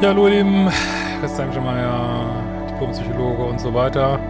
Ja, 0.00 0.10
hallo 0.10 0.28
ihr 0.28 0.44
Lieben, 0.44 0.70
Christian 1.18 1.52
Schemeier, 1.52 2.68
Diplompsychologe 2.70 3.42
und 3.42 3.60
so 3.60 3.74
weiter. 3.74 4.20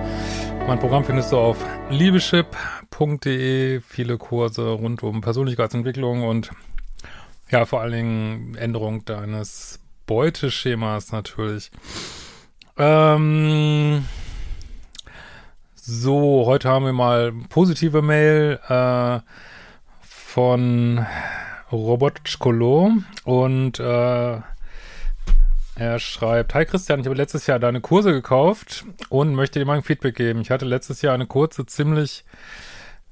Mein 0.67 0.79
Programm 0.79 1.05
findest 1.05 1.31
du 1.31 1.37
auf 1.37 1.63
liebeschip.de, 1.91 3.83
viele 3.83 4.17
Kurse 4.17 4.67
rund 4.71 5.03
um 5.03 5.21
Persönlichkeitsentwicklung 5.21 6.27
und 6.27 6.53
ja, 7.51 7.67
vor 7.67 7.83
allen 7.83 7.93
Dingen 7.93 8.55
Änderung 8.55 9.05
deines 9.05 9.79
Beuteschemas 10.07 11.13
natürlich. 11.13 11.71
Ähm, 12.79 14.07
so, 15.75 16.47
heute 16.47 16.71
haben 16.71 16.87
wir 16.87 16.95
mal 16.95 17.31
positive 17.51 18.01
Mail 18.01 18.59
äh, 18.71 19.21
von 20.01 21.05
Robotschkolo 21.71 22.95
und 23.27 23.79
äh, 23.81 24.41
er 25.79 25.99
schreibt, 26.01 26.55
Hi 26.55 26.65
Christian, 26.65 27.01
ich 27.01 27.07
habe 27.07 27.17
letztes 27.17 27.47
Jahr 27.47 27.59
deine 27.59 27.81
Kurse 27.81 28.13
gekauft 28.13 28.85
und 29.09 29.35
möchte 29.35 29.61
dir 29.61 29.65
mal 29.65 29.77
ein 29.77 29.83
Feedback 29.83 30.17
geben. 30.17 30.41
Ich 30.41 30.51
hatte 30.51 30.65
letztes 30.65 31.03
Jahr 31.03 31.15
eine 31.15 31.27
kurze, 31.27 31.67
ziemlich 31.67 32.25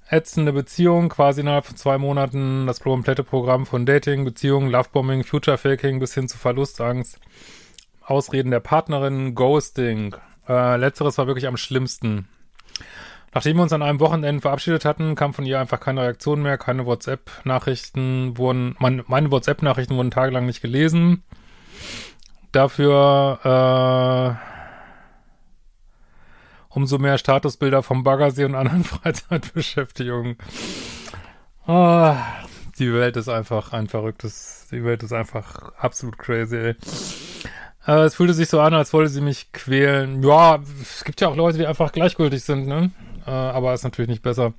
ätzende 0.09 0.52
Beziehung, 0.52 1.09
quasi 1.09 1.43
innerhalb 1.43 1.66
von 1.66 1.77
zwei 1.77 1.97
Monaten 1.98 2.66
das 2.66 2.80
komplette 2.80 3.24
Programm 3.24 3.66
von 3.66 3.87
Dating, 3.87 4.24
Beziehungen, 4.24 4.71
Lovebombing, 4.71 5.24
Future 5.24 5.59
Faking 5.59 6.01
bis 6.01 6.15
hin 6.15 6.29
zu 6.29 6.38
Verlustangst, 6.38 7.21
Ausreden 8.02 8.51
der 8.51 8.60
Partnerin, 8.60 9.35
Ghosting. 9.35 10.16
Äh, 10.48 10.77
letzteres 10.77 11.19
war 11.19 11.27
wirklich 11.29 11.46
am 11.46 11.57
schlimmsten. 11.57 12.29
Nachdem 13.33 13.59
wir 13.59 13.62
uns 13.62 13.73
an 13.73 13.83
einem 13.83 14.01
Wochenende 14.01 14.40
verabschiedet 14.40 14.85
hatten, 14.85 15.15
kam 15.15 15.35
von 15.35 15.45
ihr 15.45 15.60
einfach 15.60 15.79
keine 15.79 16.02
Reaktion 16.02 16.43
mehr, 16.43 16.59
keine 16.59 16.87
WhatsApp-Nachrichten 16.87 18.38
wurden, 18.38 18.74
mein, 18.79 19.05
meine 19.07 19.30
WhatsApp-Nachrichten 19.30 19.96
wurden 19.96 20.10
tagelang 20.10 20.46
nicht 20.46 20.62
gelesen. 20.62 21.23
Dafür 22.57 24.38
äh, 24.40 24.46
umso 26.71 26.96
mehr 26.96 27.18
Statusbilder 27.18 27.82
vom 27.82 28.02
Baggersee 28.02 28.46
und 28.46 28.54
anderen 28.54 28.82
Freizeitbeschäftigungen. 28.85 30.38
Oh, 31.66 32.15
die 32.79 32.95
Welt 32.95 33.18
ist 33.18 33.29
einfach 33.29 33.74
ein 33.74 33.88
verrücktes, 33.88 34.68
die 34.71 34.82
Welt 34.84 35.02
ist 35.02 35.12
einfach 35.12 35.71
absolut 35.77 36.16
crazy, 36.16 36.57
ey. 36.57 36.77
Äh, 37.87 38.04
es 38.04 38.15
fühlte 38.15 38.32
sich 38.32 38.49
so 38.49 38.59
an, 38.62 38.73
als 38.73 38.95
wollte 38.95 39.10
sie 39.10 39.21
mich 39.21 39.52
quälen. 39.52 40.23
Ja, 40.23 40.60
es 40.80 41.04
gibt 41.04 41.21
ja 41.21 41.29
auch 41.29 41.37
Leute, 41.37 41.59
die 41.59 41.66
einfach 41.66 41.93
gleichgültig 41.93 42.43
sind, 42.43 42.66
ne? 42.66 42.90
Äh, 43.27 43.32
aber 43.32 43.74
ist 43.74 43.84
natürlich 43.84 44.09
nicht 44.09 44.23
besser. 44.23 44.54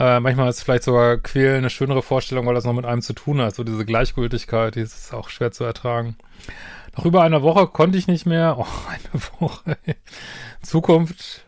Äh, 0.00 0.18
manchmal 0.18 0.48
ist 0.48 0.62
vielleicht 0.62 0.84
sogar 0.84 1.18
quälen 1.18 1.58
eine 1.58 1.68
schönere 1.68 2.00
Vorstellung, 2.00 2.46
weil 2.46 2.54
das 2.54 2.64
noch 2.64 2.72
mit 2.72 2.86
einem 2.86 3.02
zu 3.02 3.12
tun 3.12 3.42
hat. 3.42 3.54
So 3.54 3.64
diese 3.64 3.84
Gleichgültigkeit, 3.84 4.74
die 4.74 4.80
ist 4.80 5.12
auch 5.12 5.28
schwer 5.28 5.52
zu 5.52 5.62
ertragen. 5.64 6.16
Nach 6.96 7.04
über 7.04 7.22
einer 7.22 7.42
Woche 7.42 7.66
konnte 7.66 7.98
ich 7.98 8.06
nicht 8.06 8.24
mehr. 8.24 8.56
Oh, 8.58 8.64
eine 8.88 9.22
Woche. 9.38 9.76
Zukunft 10.62 11.44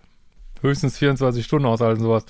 höchstens 0.60 0.98
24 0.98 1.46
Stunden 1.46 1.66
aushalten, 1.66 2.02
sowas. 2.02 2.26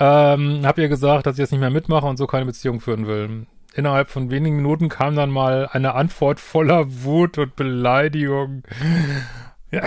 Ähm, 0.00 0.62
hab 0.64 0.78
ihr 0.78 0.88
gesagt, 0.88 1.26
dass 1.26 1.34
ich 1.34 1.40
jetzt 1.40 1.52
nicht 1.52 1.60
mehr 1.60 1.68
mitmache 1.68 2.06
und 2.06 2.16
so 2.16 2.26
keine 2.26 2.46
Beziehung 2.46 2.80
führen 2.80 3.06
will. 3.06 3.46
Innerhalb 3.74 4.08
von 4.08 4.30
wenigen 4.30 4.56
Minuten 4.56 4.88
kam 4.88 5.14
dann 5.14 5.30
mal 5.30 5.68
eine 5.70 5.94
Antwort 5.94 6.40
voller 6.40 6.86
Wut 7.04 7.36
und 7.36 7.54
Beleidigung. 7.54 8.62
Ja, 9.70 9.82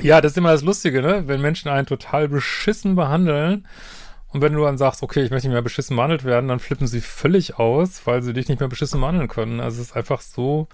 ja 0.00 0.20
das 0.22 0.32
ist 0.32 0.38
immer 0.38 0.52
das 0.52 0.62
Lustige, 0.62 1.02
ne? 1.02 1.24
Wenn 1.26 1.42
Menschen 1.42 1.70
einen 1.70 1.86
total 1.86 2.28
beschissen 2.28 2.96
behandeln 2.96 3.66
und 4.36 4.42
wenn 4.42 4.52
du 4.52 4.64
dann 4.64 4.76
sagst, 4.76 5.02
okay, 5.02 5.22
ich 5.22 5.30
möchte 5.30 5.48
nicht 5.48 5.54
mehr 5.54 5.62
beschissen 5.62 5.96
behandelt 5.96 6.22
werden, 6.22 6.48
dann 6.48 6.58
flippen 6.58 6.86
sie 6.86 7.00
völlig 7.00 7.58
aus, 7.58 8.06
weil 8.06 8.22
sie 8.22 8.34
dich 8.34 8.48
nicht 8.48 8.60
mehr 8.60 8.68
beschissen 8.68 9.00
behandeln 9.00 9.28
können. 9.28 9.60
Also 9.60 9.80
es 9.80 9.88
ist 9.88 9.96
einfach 9.96 10.20
so 10.20 10.68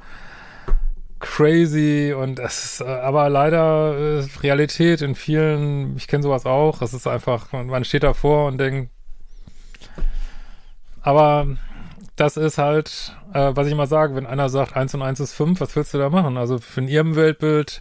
crazy 1.20 2.12
und 2.12 2.40
es 2.40 2.64
ist 2.64 2.80
äh, 2.80 2.86
aber 2.86 3.28
leider 3.28 3.96
äh, 3.96 4.26
Realität 4.42 5.00
in 5.00 5.14
vielen, 5.14 5.96
ich 5.96 6.08
kenne 6.08 6.24
sowas 6.24 6.44
auch, 6.44 6.82
es 6.82 6.92
ist 6.92 7.06
einfach, 7.06 7.52
man 7.52 7.84
steht 7.84 8.02
davor 8.02 8.48
und 8.48 8.58
denkt, 8.58 8.90
aber 11.00 11.46
das 12.16 12.36
ist 12.36 12.58
halt, 12.58 13.16
äh, 13.32 13.52
was 13.54 13.68
ich 13.68 13.72
immer 13.74 13.86
sage, 13.86 14.16
wenn 14.16 14.26
einer 14.26 14.48
sagt, 14.48 14.74
eins 14.74 14.92
und 14.92 15.02
eins 15.02 15.20
ist 15.20 15.34
fünf, 15.34 15.60
was 15.60 15.76
willst 15.76 15.94
du 15.94 15.98
da 15.98 16.10
machen? 16.10 16.36
Also 16.36 16.58
in 16.74 16.88
ihrem 16.88 17.14
Weltbild 17.14 17.80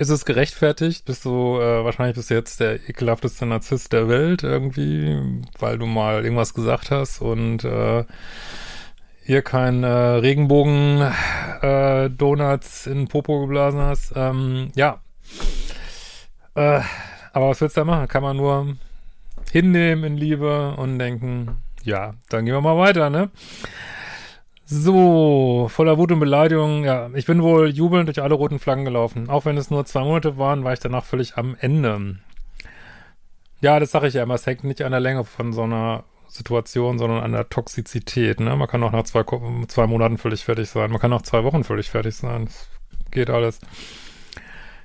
ist 0.00 0.08
es 0.08 0.24
gerechtfertigt? 0.24 1.04
Bist 1.04 1.26
du, 1.26 1.60
äh, 1.60 1.84
wahrscheinlich 1.84 2.16
bist 2.16 2.30
du 2.30 2.34
jetzt 2.34 2.58
der 2.58 2.88
ekelhafteste 2.88 3.44
Narzisst 3.44 3.92
der 3.92 4.08
Welt 4.08 4.42
irgendwie, 4.42 5.42
weil 5.58 5.76
du 5.76 5.84
mal 5.84 6.24
irgendwas 6.24 6.54
gesagt 6.54 6.90
hast 6.90 7.20
und 7.20 7.64
äh, 7.64 8.04
hier 9.26 9.42
kein 9.42 9.84
äh, 9.84 9.88
Regenbogen 9.88 11.02
äh, 11.60 12.08
Donuts 12.08 12.86
in 12.86 13.08
Popo 13.08 13.42
geblasen 13.42 13.80
hast. 13.80 14.14
Ähm, 14.16 14.72
ja. 14.74 15.02
Äh, 16.54 16.80
aber 17.34 17.50
was 17.50 17.60
willst 17.60 17.76
du 17.76 17.82
da 17.82 17.84
machen? 17.84 18.08
Kann 18.08 18.22
man 18.22 18.38
nur 18.38 18.78
hinnehmen 19.52 20.04
in 20.04 20.16
Liebe 20.16 20.76
und 20.78 20.98
denken, 20.98 21.58
ja, 21.84 22.14
dann 22.30 22.46
gehen 22.46 22.54
wir 22.54 22.62
mal 22.62 22.78
weiter, 22.78 23.10
ne? 23.10 23.28
So, 24.72 25.66
voller 25.68 25.98
Wut 25.98 26.12
und 26.12 26.20
Beleidigung. 26.20 26.84
Ja, 26.84 27.10
ich 27.14 27.26
bin 27.26 27.42
wohl 27.42 27.70
jubelnd 27.70 28.06
durch 28.06 28.22
alle 28.22 28.36
roten 28.36 28.60
Flaggen 28.60 28.84
gelaufen. 28.84 29.28
Auch 29.28 29.44
wenn 29.44 29.56
es 29.56 29.68
nur 29.68 29.84
zwei 29.84 30.04
Monate 30.04 30.38
waren, 30.38 30.62
war 30.62 30.72
ich 30.72 30.78
danach 30.78 31.04
völlig 31.04 31.36
am 31.36 31.56
Ende. 31.58 32.18
Ja, 33.60 33.80
das 33.80 33.90
sage 33.90 34.06
ich 34.06 34.14
ja 34.14 34.22
immer. 34.22 34.34
Es 34.34 34.46
hängt 34.46 34.62
nicht 34.62 34.82
an 34.82 34.92
der 34.92 35.00
Länge 35.00 35.24
von 35.24 35.52
so 35.52 35.62
einer 35.62 36.04
Situation, 36.28 37.00
sondern 37.00 37.20
an 37.20 37.32
der 37.32 37.48
Toxizität. 37.48 38.38
Ne? 38.38 38.54
Man 38.54 38.68
kann 38.68 38.84
auch 38.84 38.92
nach 38.92 39.02
zwei, 39.02 39.24
zwei 39.66 39.88
Monaten 39.88 40.18
völlig 40.18 40.44
fertig 40.44 40.70
sein. 40.70 40.92
Man 40.92 41.00
kann 41.00 41.10
nach 41.10 41.22
zwei 41.22 41.42
Wochen 41.42 41.64
völlig 41.64 41.90
fertig 41.90 42.14
sein. 42.14 42.44
Das 42.44 42.68
geht 43.10 43.28
alles. 43.28 43.58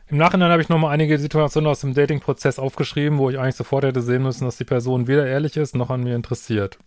Im 0.07 0.17
Nachhinein 0.17 0.49
habe 0.49 0.63
ich 0.63 0.69
nochmal 0.69 0.95
einige 0.95 1.19
Situationen 1.19 1.69
aus 1.69 1.81
dem 1.81 1.93
Dating-Prozess 1.93 2.57
aufgeschrieben, 2.57 3.19
wo 3.19 3.29
ich 3.29 3.37
eigentlich 3.37 3.53
sofort 3.53 3.83
hätte 3.83 4.01
sehen 4.01 4.23
müssen, 4.23 4.45
dass 4.45 4.57
die 4.57 4.63
Person 4.63 5.07
weder 5.07 5.27
ehrlich 5.27 5.57
ist, 5.57 5.75
noch 5.75 5.91
an 5.91 6.03
mir 6.03 6.15
interessiert. 6.15 6.79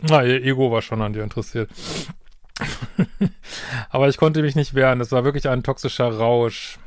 Na, 0.00 0.24
ihr 0.24 0.42
Ego 0.42 0.72
war 0.72 0.80
schon 0.80 1.02
an 1.02 1.12
dir 1.12 1.22
interessiert. 1.22 1.68
Aber 3.90 4.08
ich 4.08 4.16
konnte 4.16 4.42
mich 4.42 4.56
nicht 4.56 4.74
wehren. 4.74 5.00
Es 5.00 5.12
war 5.12 5.24
wirklich 5.24 5.48
ein 5.48 5.62
toxischer 5.62 6.10
Rausch. 6.10 6.78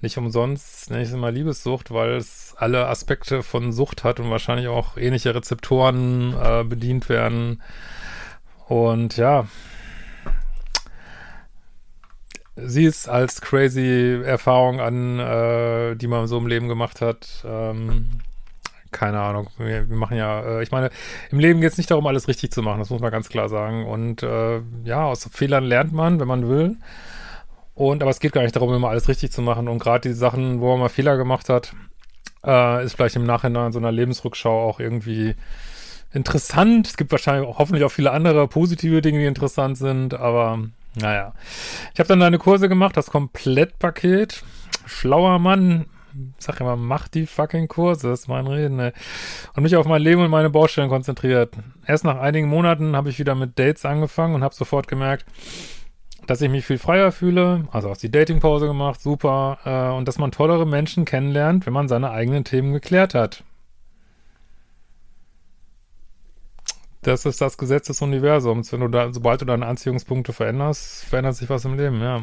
Nicht 0.00 0.18
umsonst 0.18 0.90
nenne 0.90 1.02
ich 1.02 1.08
es 1.08 1.14
immer 1.14 1.30
Liebessucht, 1.30 1.92
weil 1.92 2.14
es 2.16 2.54
alle 2.58 2.88
Aspekte 2.88 3.44
von 3.44 3.72
Sucht 3.72 4.02
hat 4.02 4.18
und 4.18 4.30
wahrscheinlich 4.30 4.66
auch 4.66 4.96
ähnliche 4.96 5.34
Rezeptoren 5.34 6.34
äh, 6.34 6.64
bedient 6.64 7.08
werden. 7.08 7.62
Und 8.66 9.16
ja, 9.16 9.46
sie 12.56 12.84
ist 12.84 13.08
als 13.08 13.40
crazy 13.40 14.20
Erfahrung 14.24 14.80
an, 14.80 15.18
äh, 15.20 15.96
die 15.96 16.06
man 16.08 16.26
so 16.26 16.38
im 16.38 16.46
Leben 16.46 16.68
gemacht 16.68 17.00
hat. 17.00 17.44
Ähm, 17.44 18.20
keine 18.92 19.20
Ahnung. 19.20 19.48
Wir, 19.58 19.88
wir 19.88 19.96
machen 19.96 20.16
ja, 20.16 20.40
äh, 20.40 20.62
ich 20.62 20.70
meine, 20.70 20.90
im 21.30 21.38
Leben 21.38 21.60
geht 21.60 21.72
es 21.72 21.78
nicht 21.78 21.90
darum, 21.90 22.06
alles 22.06 22.28
richtig 22.28 22.52
zu 22.52 22.62
machen, 22.62 22.78
das 22.78 22.90
muss 22.90 23.00
man 23.00 23.10
ganz 23.10 23.28
klar 23.28 23.48
sagen. 23.48 23.86
Und 23.86 24.22
äh, 24.22 24.60
ja, 24.84 25.04
aus 25.04 25.28
Fehlern 25.32 25.64
lernt 25.64 25.92
man, 25.92 26.20
wenn 26.20 26.28
man 26.28 26.48
will. 26.48 26.76
Und 27.74 28.02
aber 28.02 28.10
es 28.10 28.20
geht 28.20 28.32
gar 28.32 28.42
nicht 28.42 28.54
darum, 28.54 28.72
immer 28.74 28.90
alles 28.90 29.08
richtig 29.08 29.32
zu 29.32 29.42
machen. 29.42 29.68
Und 29.68 29.78
gerade 29.78 30.08
die 30.08 30.14
Sachen, 30.14 30.60
wo 30.60 30.70
man 30.70 30.80
mal 30.80 30.88
Fehler 30.88 31.16
gemacht 31.16 31.48
hat, 31.48 31.74
äh, 32.44 32.84
ist 32.84 32.94
vielleicht 32.94 33.16
im 33.16 33.24
Nachhinein 33.24 33.72
so 33.72 33.78
einer 33.78 33.92
Lebensrückschau 33.92 34.68
auch 34.68 34.78
irgendwie 34.78 35.34
interessant. 36.12 36.86
Es 36.86 36.96
gibt 36.96 37.10
wahrscheinlich 37.12 37.48
auch, 37.48 37.58
hoffentlich 37.58 37.84
auch 37.84 37.90
viele 37.90 38.10
andere 38.10 38.46
positive 38.48 39.00
Dinge, 39.00 39.20
die 39.20 39.26
interessant 39.26 39.78
sind, 39.78 40.14
aber 40.14 40.58
naja. 40.94 41.32
Ich 41.94 42.00
habe 42.00 42.08
dann 42.08 42.20
deine 42.20 42.38
Kurse 42.38 42.68
gemacht, 42.68 42.96
das 42.96 43.10
Komplettpaket. 43.10 44.42
Schlauer 44.84 45.38
Mann, 45.38 45.86
sag 46.38 46.60
immer, 46.60 46.76
mach 46.76 47.08
die 47.08 47.26
fucking 47.26 47.68
Kurse, 47.68 48.08
das 48.08 48.20
ist 48.20 48.28
mein 48.28 48.46
Reden, 48.46 48.78
ey. 48.78 48.92
Und 49.54 49.62
mich 49.62 49.76
auf 49.76 49.86
mein 49.86 50.02
Leben 50.02 50.22
und 50.22 50.30
meine 50.30 50.50
Baustellen 50.50 50.88
konzentriert. 50.88 51.54
Erst 51.86 52.04
nach 52.04 52.18
einigen 52.18 52.48
Monaten 52.48 52.96
habe 52.96 53.10
ich 53.10 53.18
wieder 53.18 53.34
mit 53.34 53.58
Dates 53.58 53.84
angefangen 53.84 54.34
und 54.34 54.42
habe 54.42 54.54
sofort 54.54 54.88
gemerkt, 54.88 55.26
dass 56.26 56.40
ich 56.40 56.50
mich 56.50 56.64
viel 56.64 56.78
freier 56.78 57.12
fühle, 57.12 57.66
also 57.72 57.90
auch 57.90 57.96
die 57.96 58.10
Datingpause 58.10 58.66
gemacht, 58.66 59.00
super, 59.00 59.58
äh, 59.64 59.96
und 59.96 60.06
dass 60.06 60.18
man 60.18 60.30
tollere 60.30 60.66
Menschen 60.66 61.04
kennenlernt, 61.04 61.66
wenn 61.66 61.72
man 61.72 61.88
seine 61.88 62.10
eigenen 62.10 62.44
Themen 62.44 62.72
geklärt 62.72 63.14
hat. 63.14 63.42
Das 67.02 67.26
ist 67.26 67.40
das 67.40 67.58
Gesetz 67.58 67.88
des 67.88 68.00
Universums. 68.00 68.72
Wenn 68.72 68.80
du 68.80 68.88
da, 68.88 69.12
sobald 69.12 69.40
du 69.40 69.44
deine 69.44 69.66
Anziehungspunkte 69.66 70.32
veränderst, 70.32 71.04
verändert 71.04 71.34
sich 71.34 71.50
was 71.50 71.64
im 71.64 71.76
Leben, 71.76 72.00
ja. 72.00 72.22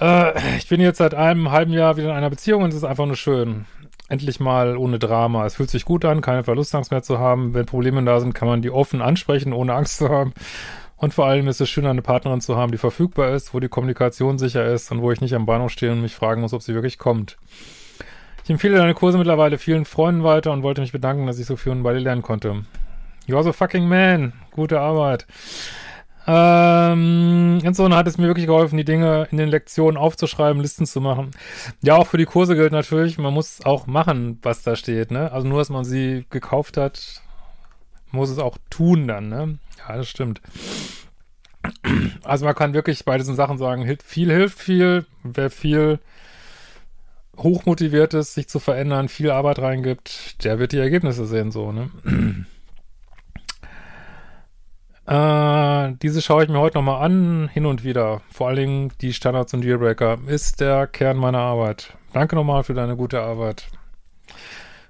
Äh, 0.00 0.56
ich 0.56 0.68
bin 0.68 0.80
jetzt 0.80 0.98
seit 0.98 1.14
einem 1.14 1.50
halben 1.50 1.72
Jahr 1.72 1.96
wieder 1.96 2.10
in 2.10 2.16
einer 2.16 2.30
Beziehung 2.30 2.62
und 2.62 2.70
es 2.70 2.76
ist 2.76 2.84
einfach 2.84 3.06
nur 3.06 3.16
schön. 3.16 3.66
Endlich 4.08 4.38
mal 4.38 4.76
ohne 4.76 4.98
Drama. 4.98 5.46
Es 5.46 5.56
fühlt 5.56 5.70
sich 5.70 5.84
gut 5.84 6.04
an, 6.04 6.20
keine 6.20 6.44
Verlustangst 6.44 6.90
mehr 6.90 7.02
zu 7.02 7.18
haben. 7.18 7.54
Wenn 7.54 7.66
Probleme 7.66 8.02
da 8.04 8.20
sind, 8.20 8.34
kann 8.34 8.48
man 8.48 8.62
die 8.62 8.70
offen 8.70 9.00
ansprechen, 9.00 9.52
ohne 9.52 9.74
Angst 9.74 9.96
zu 9.96 10.08
haben. 10.10 10.34
Und 10.96 11.14
vor 11.14 11.26
allem 11.26 11.48
ist 11.48 11.60
es 11.60 11.68
schön, 11.68 11.86
eine 11.86 12.02
Partnerin 12.02 12.40
zu 12.40 12.56
haben, 12.56 12.72
die 12.72 12.78
verfügbar 12.78 13.30
ist, 13.30 13.52
wo 13.52 13.60
die 13.60 13.68
Kommunikation 13.68 14.38
sicher 14.38 14.64
ist 14.66 14.92
und 14.92 15.02
wo 15.02 15.10
ich 15.10 15.20
nicht 15.20 15.34
am 15.34 15.46
Bahnhof 15.46 15.70
stehe 15.70 15.92
und 15.92 16.02
mich 16.02 16.14
fragen 16.14 16.40
muss, 16.40 16.52
ob 16.52 16.62
sie 16.62 16.74
wirklich 16.74 16.98
kommt. 16.98 17.36
Ich 18.44 18.50
empfehle 18.50 18.76
deine 18.76 18.94
Kurse 18.94 19.18
mittlerweile 19.18 19.58
vielen 19.58 19.86
Freunden 19.86 20.22
weiter 20.22 20.52
und 20.52 20.62
wollte 20.62 20.82
mich 20.82 20.92
bedanken, 20.92 21.26
dass 21.26 21.38
ich 21.38 21.46
so 21.46 21.56
viel 21.56 21.74
bei 21.76 21.94
dir 21.94 22.00
lernen 22.00 22.22
konnte. 22.22 22.64
You 23.26 23.36
are 23.36 23.44
the 23.44 23.52
fucking 23.52 23.88
man. 23.88 24.34
Gute 24.50 24.80
Arbeit. 24.80 25.26
Ähm, 26.26 27.43
insofern 27.62 27.94
hat 27.94 28.06
es 28.06 28.18
mir 28.18 28.26
wirklich 28.26 28.46
geholfen, 28.46 28.76
die 28.76 28.84
Dinge 28.84 29.28
in 29.30 29.38
den 29.38 29.48
Lektionen 29.48 29.96
aufzuschreiben, 29.96 30.60
Listen 30.62 30.86
zu 30.86 31.00
machen. 31.00 31.30
Ja, 31.82 31.96
auch 31.96 32.06
für 32.06 32.18
die 32.18 32.24
Kurse 32.24 32.54
gilt 32.56 32.72
natürlich, 32.72 33.18
man 33.18 33.34
muss 33.34 33.64
auch 33.64 33.86
machen, 33.86 34.38
was 34.42 34.62
da 34.62 34.76
steht, 34.76 35.10
ne? 35.10 35.32
Also 35.32 35.46
nur, 35.46 35.58
dass 35.58 35.70
man 35.70 35.84
sie 35.84 36.24
gekauft 36.30 36.76
hat, 36.76 37.22
muss 38.10 38.30
es 38.30 38.38
auch 38.38 38.58
tun 38.70 39.06
dann, 39.08 39.28
ne? 39.28 39.58
Ja, 39.78 39.96
das 39.96 40.08
stimmt. 40.08 40.40
Also 42.22 42.44
man 42.44 42.54
kann 42.54 42.74
wirklich 42.74 43.04
bei 43.04 43.18
diesen 43.18 43.36
Sachen 43.36 43.58
sagen, 43.58 43.98
viel 44.04 44.30
hilft 44.30 44.58
viel, 44.58 45.06
wer 45.22 45.50
viel 45.50 45.98
hochmotiviert 47.36 48.14
ist, 48.14 48.34
sich 48.34 48.48
zu 48.48 48.60
verändern, 48.60 49.08
viel 49.08 49.30
Arbeit 49.30 49.58
reingibt, 49.58 50.44
der 50.44 50.58
wird 50.58 50.72
die 50.72 50.78
Ergebnisse 50.78 51.26
sehen, 51.26 51.50
so, 51.50 51.72
ne? 51.72 51.90
Äh, 55.06 55.92
diese 56.02 56.22
schaue 56.22 56.44
ich 56.44 56.48
mir 56.48 56.58
heute 56.58 56.78
nochmal 56.78 57.04
an, 57.04 57.50
hin 57.52 57.66
und 57.66 57.84
wieder. 57.84 58.22
Vor 58.30 58.48
allen 58.48 58.56
Dingen 58.56 58.92
die 59.00 59.12
Standards 59.12 59.52
und 59.52 59.62
Dealbreaker 59.62 60.18
ist 60.26 60.60
der 60.60 60.86
Kern 60.86 61.18
meiner 61.18 61.40
Arbeit. 61.40 61.94
Danke 62.12 62.36
nochmal 62.36 62.64
für 62.64 62.74
deine 62.74 62.96
gute 62.96 63.20
Arbeit. 63.20 63.66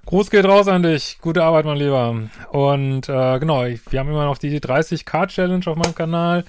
Gruß 0.05 0.29
geht 0.29 0.45
raus 0.45 0.67
an 0.67 0.83
dich. 0.83 1.17
Gute 1.19 1.43
Arbeit, 1.43 1.65
mein 1.65 1.77
Lieber. 1.77 2.15
Und 2.51 3.09
äh, 3.09 3.39
genau, 3.39 3.65
wir 3.65 3.99
haben 3.99 4.09
immer 4.09 4.25
noch 4.25 4.37
die 4.37 4.59
30k-Challenge 4.59 5.65
auf 5.65 5.75
meinem 5.75 5.95
Kanal. 5.95 6.45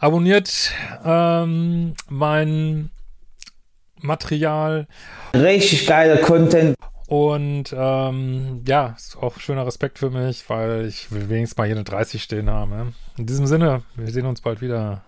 Abonniert 0.00 0.72
ähm, 1.04 1.94
mein 2.08 2.90
Material. 4.00 4.88
Richtig 5.34 5.86
geiler 5.86 6.16
Content. 6.16 6.74
Und 7.06 7.74
ähm, 7.76 8.62
ja, 8.66 8.94
ist 8.96 9.16
auch 9.16 9.38
schöner 9.38 9.66
Respekt 9.66 9.98
für 9.98 10.10
mich, 10.10 10.48
weil 10.48 10.86
ich 10.86 11.10
will 11.12 11.28
wenigstens 11.28 11.58
mal 11.58 11.66
hier 11.66 11.76
eine 11.76 11.84
30 11.84 12.22
stehen 12.22 12.48
haben. 12.48 12.70
Ne? 12.70 12.92
In 13.18 13.26
diesem 13.26 13.46
Sinne, 13.46 13.82
wir 13.94 14.10
sehen 14.10 14.26
uns 14.26 14.40
bald 14.40 14.60
wieder. 14.60 15.02